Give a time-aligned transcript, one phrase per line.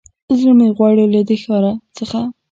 [0.37, 1.65] زړه مې غواړي له دې ښار
[1.97, 2.19] څخه